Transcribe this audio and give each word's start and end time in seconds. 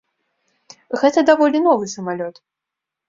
Гэта 1.03 1.19
даволі 1.29 1.63
новы 1.67 1.85
самалёт. 1.95 2.35